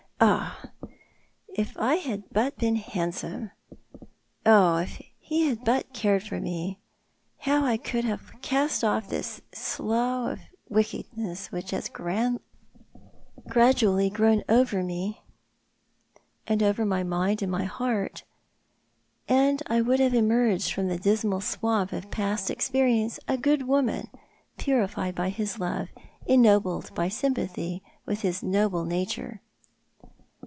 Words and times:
Oh, 0.23 0.55
if 1.55 1.75
I 1.79 1.95
had 1.95 2.25
but 2.31 2.55
been 2.57 2.75
handsome! 2.75 3.49
Oh, 4.45 4.77
if 4.77 5.01
he 5.17 5.47
had 5.47 5.63
but 5.65 5.93
cared 5.93 6.21
for 6.21 6.39
me! 6.39 6.77
How 7.39 7.65
I 7.65 7.79
would 7.91 8.05
have 8.05 8.39
cast 8.43 8.83
off 8.83 9.09
this 9.09 9.41
slough 9.51 10.33
of 10.33 10.39
wickedness 10.69 11.51
which 11.51 11.71
has 11.71 11.89
gradually 11.89 12.39
grown 14.11 14.43
over 14.47 14.83
my 16.85 17.03
mind 17.03 17.41
and 17.41 17.55
heart, 17.55 18.23
and 19.27 19.63
would 19.71 19.99
have 19.99 20.13
emerged 20.13 20.71
from 20.71 20.87
the 20.87 20.99
dismal 20.99 21.41
swamp 21.41 21.91
of 21.93 22.11
past 22.11 22.51
experience 22.51 23.19
a 23.27 23.39
good 23.39 23.67
woman, 23.67 24.07
purified 24.59 25.15
by 25.15 25.29
his 25.29 25.57
love, 25.59 25.89
ennobled 26.27 26.93
by 26.93 27.09
sympathy 27.09 27.81
with 28.05 28.21
his 28.21 28.43
noble 28.43 28.85
nature 28.85 29.41